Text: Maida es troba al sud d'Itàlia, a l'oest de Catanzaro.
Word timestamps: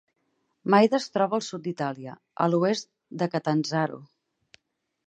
Maida 0.73 0.99
es 0.99 1.05
troba 1.17 1.37
al 1.39 1.45
sud 1.49 1.63
d'Itàlia, 1.67 2.17
a 2.47 2.49
l'oest 2.55 2.91
de 3.23 3.31
Catanzaro. 3.37 4.03